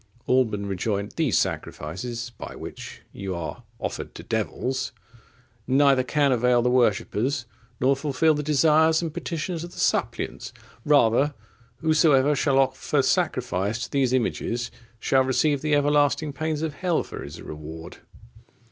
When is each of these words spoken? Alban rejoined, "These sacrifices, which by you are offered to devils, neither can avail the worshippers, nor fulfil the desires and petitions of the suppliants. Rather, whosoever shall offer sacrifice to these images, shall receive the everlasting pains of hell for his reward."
Alban 0.27 0.65
rejoined, 0.65 1.11
"These 1.11 1.37
sacrifices, 1.37 2.31
which 2.55 3.03
by 3.03 3.11
you 3.19 3.35
are 3.35 3.61
offered 3.77 4.15
to 4.15 4.23
devils, 4.23 4.93
neither 5.67 6.01
can 6.01 6.31
avail 6.31 6.63
the 6.63 6.71
worshippers, 6.71 7.45
nor 7.79 7.95
fulfil 7.95 8.33
the 8.33 8.41
desires 8.41 9.03
and 9.03 9.13
petitions 9.13 9.63
of 9.63 9.73
the 9.73 9.79
suppliants. 9.79 10.53
Rather, 10.85 11.35
whosoever 11.81 12.35
shall 12.35 12.57
offer 12.57 13.03
sacrifice 13.03 13.83
to 13.83 13.91
these 13.91 14.11
images, 14.11 14.71
shall 14.99 15.23
receive 15.23 15.61
the 15.61 15.75
everlasting 15.75 16.33
pains 16.33 16.63
of 16.63 16.73
hell 16.73 17.03
for 17.03 17.21
his 17.23 17.39
reward." 17.39 17.97